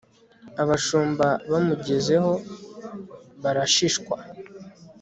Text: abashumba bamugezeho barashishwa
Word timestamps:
abashumba 0.61 1.27
bamugezeho 1.51 2.31
barashishwa 3.43 4.15